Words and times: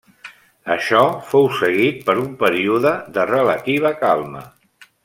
Això 0.75 1.01
fou 1.33 1.45
seguit 1.59 2.01
per 2.09 2.17
un 2.23 2.33
període 2.45 2.95
de 3.19 3.31
relativa 3.35 3.97
calma. 4.03 4.47